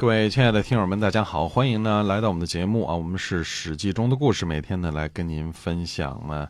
[0.00, 6.48] 各位亲爱的听友们，大家好，欢迎呢来到我们的节目啊，我们是《史记》中的故事，每天呢来跟您分享呢，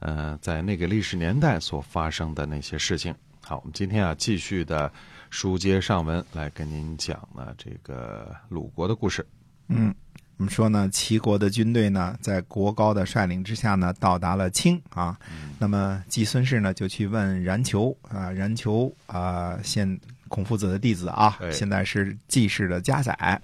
[0.00, 3.14] 呃，在那个历史年代所发生的那些事情。
[3.40, 4.92] 好，我们今天啊继续的
[5.30, 9.26] 书接上文，来跟您讲呢这个鲁国的故事。
[9.68, 9.94] 嗯，
[10.36, 15.18] 我们说呢，齐国的军队呢，在国高的率领之下呢，到达了青啊。
[15.58, 19.98] 那么季孙氏呢，就去问冉求啊，冉求啊，现。
[20.30, 23.42] 孔夫子的弟子啊，现在是季氏的家宰。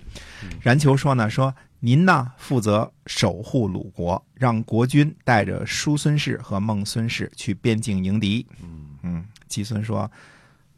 [0.63, 8.47] 冉求说呢，说您呢负责守护鲁国，让国君带着叔孙氏和孟孙氏去边境迎敌。
[8.63, 10.11] 嗯嗯，季孙说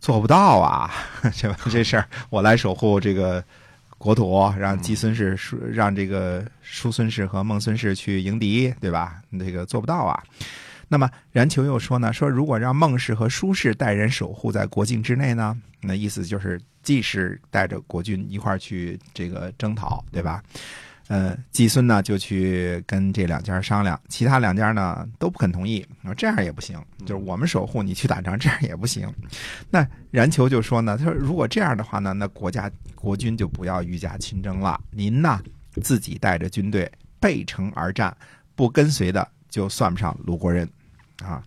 [0.01, 0.91] 做不到啊，
[1.36, 3.45] 这 这事儿我来守护这个
[3.98, 5.36] 国土，让季孙氏
[5.70, 9.20] 让这个叔孙氏和孟孙氏去迎敌，对吧？
[9.39, 10.23] 这个做不到啊。
[10.89, 20.42] 那么冉求又说呢，说如果让孟氏和叔氏带人守护在国境之内呢，那意思就是季氏带着国军一块儿去这个征讨，对吧？
[21.08, 29.11] 呃，季孙呢就去跟这两家商量，其他两家呢都不肯同意，说这样也不行，就是我们守护你去打仗，这样也不行。
[29.70, 35.41] 那冉求就说呢，他说如果这样的话呢，那国家国君就不要御驾亲征了，您呢
[35.83, 38.14] 自己带着军队背城而战，
[38.55, 40.69] 不跟随的就算不上鲁国人。
[41.24, 41.42] 啊，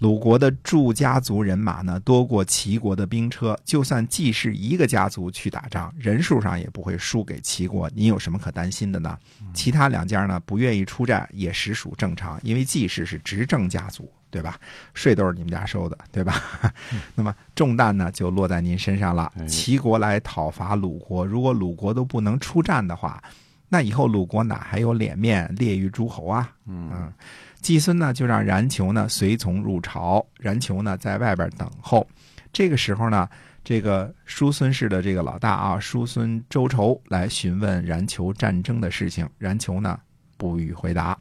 [0.00, 7.90] 鲁国的祝家族人马呢多过齐国的兵车，就算季氏一个家族去打仗，人数上也不会输给齐国。
[7.94, 9.18] 您有什么可担心的呢？
[9.52, 14.56] 其他两家呢不愿意出战也实属正常，因为季氏是执政家族，对吧？
[14.94, 16.42] 税都是你们家收的，对吧？
[17.16, 19.32] 那么重担呢就落在您身上了。
[19.48, 23.22] 齐国来讨伐鲁国，如果鲁国都不能出战的话，
[23.68, 26.50] 那以后鲁国哪还有脸面列于诸侯啊？
[26.66, 27.12] 嗯。
[27.60, 32.06] 季孙呢，就让冉求呢随从入朝，冉求呢在外边等候。
[32.52, 33.28] 这个时候呢，
[33.64, 39.98] 这个叔孙氏的这个老大啊，叔孙周仇来询问冉求战争的事情，冉求呢
[40.36, 41.18] 不予回答。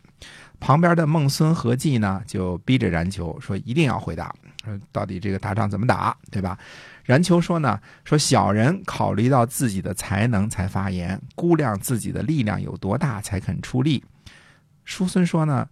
[0.60, 4.34] 旁边的孟孙和季呢，就逼着冉求说一定要回答，
[4.64, 6.58] 说到底这个打仗怎么打，对吧？
[7.08, 14.04] 冉求说呢，说小人考虑到自己的才能才发言，估量自己的力量有多大才肯出力。
[14.86, 15.68] 叔孙说呢。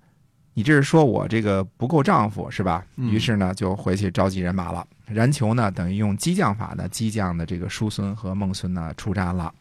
[0.57, 2.81] 你这是说我这个不够丈夫是吧？
[2.95, 4.87] 于是呢，就回去召集人马了。
[5.05, 9.53] 冉求呢，等于用激将法呢，激将的这个叔孙和孟孙呢出战了。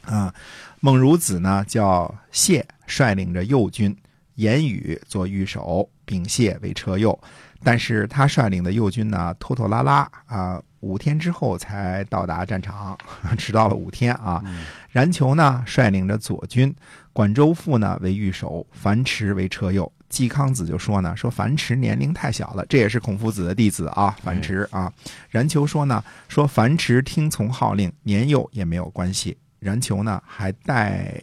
[0.00, 0.34] 啊，
[0.80, 3.94] 孟孺子呢叫谢，率领着右军，
[4.36, 7.18] 言语做御手，秉谢为车右。
[7.64, 12.98] 但是他率领的右军呢，拖拖拉拉啊，五天之后才到达战场，
[13.38, 14.42] 迟到了五天啊。
[14.90, 16.74] 然求呢，率领着左军，
[17.12, 19.90] 管州父呢为御守，樊迟为车右。
[20.08, 24.14] 季康子就说呢，说樊迟年龄太小了，这也是孔夫子的弟子啊。
[24.22, 24.92] 樊迟啊，
[25.30, 29.38] 然求说呢，说樊迟听从号令，年幼也没有关系。
[29.60, 31.14] 然求呢，还带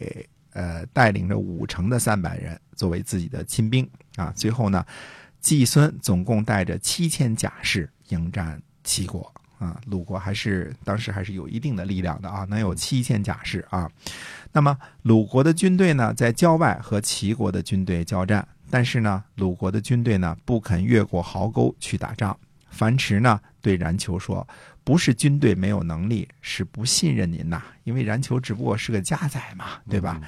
[0.52, 4.32] 呃带领着五城的三百人作为自己的亲兵啊。
[4.36, 4.84] 最后呢，
[5.40, 9.80] 季孙总共带着七千甲士迎战齐国啊。
[9.86, 13.90] 鲁国还是当时还是有一定的力量的啊，能有七千甲士啊。
[14.52, 18.46] 那么鲁国的军队呢，在郊外和齐国的军队交战。
[18.72, 22.38] 但是呢，鲁国的军队呢不肯越过壕沟去打仗。
[22.80, 24.48] 樊迟呢对冉求说
[24.82, 27.62] ：“不是军队没有能力，是不信任您呐。
[27.84, 30.18] 因为冉求只不过是个家宰嘛，对吧？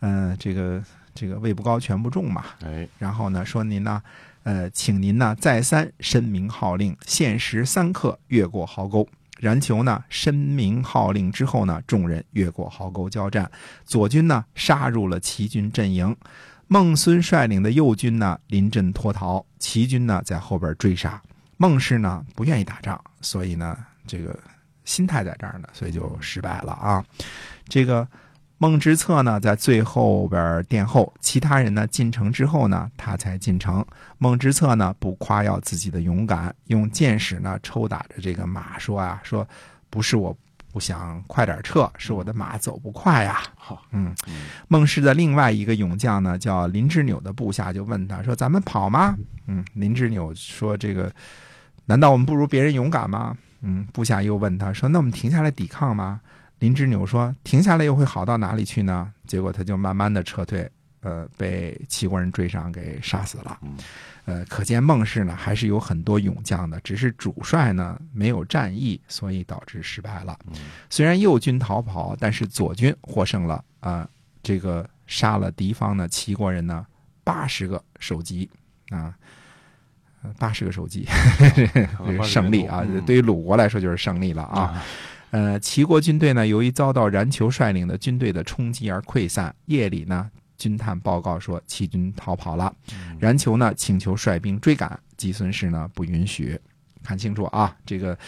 [0.00, 0.82] 嗯，这个
[1.14, 2.46] 这个位不高权不重嘛。
[2.64, 4.02] 哎，然后呢说您呢，
[4.44, 9.06] 呃，请您呢再三申明号令，限时三刻越过壕沟。
[9.38, 13.50] 冉求呢申明号令之后呢，众人越过壕沟交战，
[13.84, 16.16] 左军呢杀入了齐军阵营。”
[16.68, 21.20] 孟孙率领的右军呢，临阵脱逃；齐军呢，在后边追杀。
[21.58, 23.76] 孟氏呢，不愿意打仗，所以呢，
[24.06, 24.38] 这个
[24.84, 27.04] 心态在这儿呢，所以就失败了啊。
[27.68, 28.08] 这个
[28.56, 33.84] 孟之策呢，在最后边殿后，其他人呢进城之后呢，他才进城。
[34.16, 39.46] 孟之策呢，不夸耀自己的勇敢，用箭矢呢抽打着这个马，说啊，说
[39.90, 40.34] 不是我。
[40.78, 43.40] 不想快点撤，是我的马走不快呀。
[43.56, 44.14] 好，嗯，
[44.68, 51.12] 孟氏的另外一个勇将呢，叫林之纽的部下就问他说：“咱们跑吗？”嗯，林之纽说：“这个，
[51.86, 56.20] 难道我们不如别人勇敢吗？”嗯，部下又问他说：“那我们停下来抵抗吗？”
[56.60, 63.58] 林之纽说：“停下来又会好到哪里去呢？”结果他就慢慢的撤退，呃被齐国人追上给杀死了。
[63.62, 63.76] 嗯
[64.24, 70.38] 呃，可见孟氏呢还是有很多勇将的，只是主帅呢没有战役，所以导致失败了。
[70.48, 70.54] 嗯
[70.90, 74.06] 虽然右军逃跑，但是左军获胜了啊、
[74.42, 76.86] 这个杀了敌方的齐国人呢
[77.24, 78.50] 八十个首级
[78.90, 79.14] 啊，
[80.38, 81.06] 八十个首级，
[82.22, 82.84] 胜利啊！
[82.86, 84.60] 嗯对于鲁国来说就是胜利了啊。
[84.60, 84.84] 啊
[85.30, 89.54] 呃，齐国军队呢，由于遭到冉求率领的军队的冲击而溃散。
[89.66, 92.74] 夜里呢，军探报告说齐军逃跑了。
[93.18, 96.60] 冉求呢请求率兵追赶，季孙氏呢不允许。
[97.02, 98.18] 看清楚啊，这个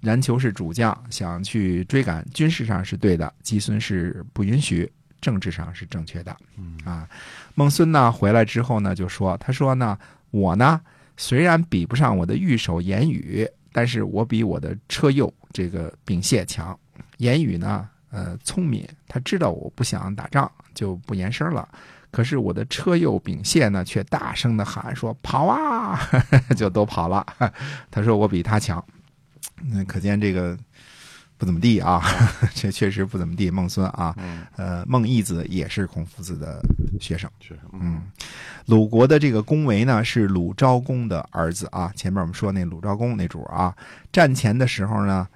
[0.00, 4.90] 冉求是主将，想去追赶，军事上是对的，季孙氏不允许，
[5.20, 6.36] 政治上是正确的。
[6.56, 7.08] 嗯啊，
[7.54, 9.96] 孟孙呢回来之后呢，就说：“他说呢，
[10.30, 10.80] 我呢
[11.16, 16.76] 虽然比不上我的御手言语，但是我比我的车右这个秉谢强。
[17.18, 21.68] 言语呢，呃，聪明，他知道我不想打仗，就不言声了。
[22.10, 26.00] 可是我的车右秉谢呢，却大声的喊说：跑啊！
[26.56, 27.24] 就都跑了。
[27.90, 28.84] 他说我比他强。
[29.62, 30.58] 那可见这个
[31.36, 32.02] 不怎么地啊，
[32.52, 33.48] 这确实不怎么地。
[33.48, 36.60] 孟孙啊，嗯，呃，孟义子也是孔夫子的
[37.00, 37.30] 学生。
[37.74, 38.02] 嗯，
[38.66, 41.92] 鲁国的这个公维呢是鲁昭公的儿子啊。
[41.94, 43.72] 前面我们说那鲁昭公那主啊，
[44.10, 45.28] 战前的时候呢，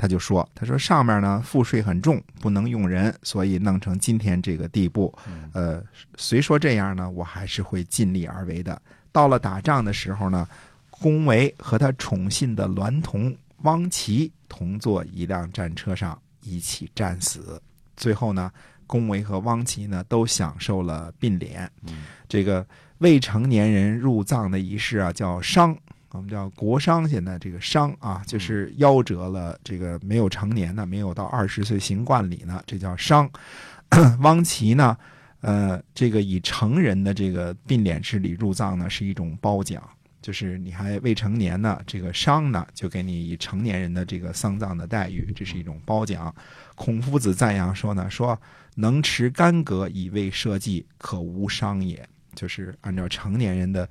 [0.00, 5.14] 他就说，他说上面呢赋税很重，不能用人，所以弄成今天这个地步。
[5.52, 5.84] 呃，
[6.16, 8.80] 虽说这样呢，我还是会尽力而为的。
[9.12, 10.48] 到了打仗的时候呢，
[10.88, 17.60] 公维和他宠信的娈童汪齐同坐一辆战车上一起战死。
[17.94, 18.50] 最后呢，
[18.86, 21.70] 公维和汪齐呢都享受了并联。
[21.86, 22.66] 嗯这个
[23.00, 25.76] 未成年人入葬的仪式啊，叫丧，
[26.12, 27.08] 我们叫国殇。
[27.08, 33.28] 现在这个殇啊，就是夭折了，这个没有成年呢，没有到二十岁行冠礼呢，这叫殇。
[34.20, 34.96] 汪琦呢，
[35.40, 39.82] 呃，这个以成人的这个并敛之礼入葬呢，是一种褒奖。
[40.22, 46.32] 就是你还未成年呢，这个殇呢，就给你以成年人的这个丧葬的待遇，这是一种褒奖。
[46.74, 48.38] 孔夫子赞扬说呢，说
[48.74, 52.06] 能持干戈以为社稷，可无殇也。
[52.34, 53.88] 就是按照成年人的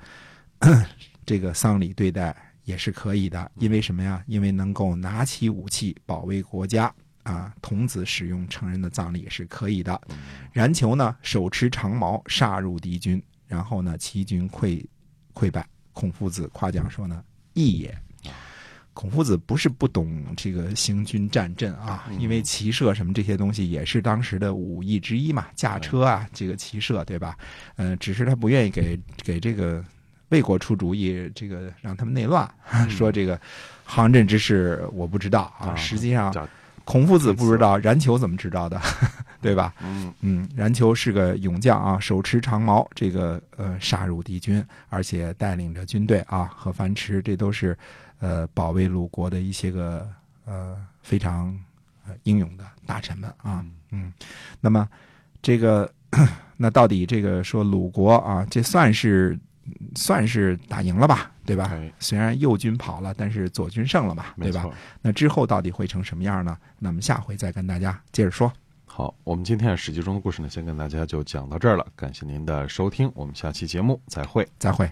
[1.25, 4.23] 这个丧礼对待也是可以的，因为什么呀？
[4.27, 7.53] 因为能够拿起武器保卫国家啊。
[7.61, 9.99] 童子使用成人的葬礼也是可以的。
[10.51, 14.83] 然求呢，手持长矛杀入敌军，然后呢，齐军溃
[15.33, 15.67] 溃败。
[15.93, 17.23] 孔夫子夸奖说呢，
[17.53, 17.97] 义也。
[18.93, 27.37] 孔夫子不是不懂这个行军战阵啊，因为骑射什么这些东西也是当时的武艺之一嘛，驾车啊，这个骑射对吧？
[27.77, 29.81] 呃，只是他不愿意给给这个
[30.29, 32.49] 魏国出主意，这个让他们内乱，
[32.89, 33.39] 说这个
[33.83, 35.69] 行阵之事我不知道啊。
[35.69, 36.33] 啊实际上，
[36.85, 38.79] 孔夫子不知道，冉求怎么知道的，
[39.41, 39.73] 对吧？
[39.83, 47.77] 嗯嗯，冉求是个勇将啊，手持长矛，这个呃杀入敌军，而且带领着军队啊和樊迟，这都是
[48.19, 50.07] 呃保卫鲁国的一些个
[50.45, 51.55] 呃非常
[52.07, 53.63] 呃英勇的大臣们啊。
[53.91, 54.11] 嗯，
[54.61, 54.87] 那么
[55.41, 55.91] 这个
[56.57, 59.37] 那到底这个说鲁国啊，这算是
[59.95, 61.69] 算是打赢了吧，对吧？
[61.71, 64.69] 哎虽然右军跑了，但是左军胜了嘛，对吧？
[65.01, 66.57] 那之后到底会成什么样呢？
[66.77, 68.51] 那么下回再跟大家接着说。
[68.85, 71.85] 好，我们今天《史记》中的故事呢，先跟大家就讲到这儿了。
[71.95, 74.47] 感谢您的收听，我们下期节目再会。
[74.57, 74.89] 再会。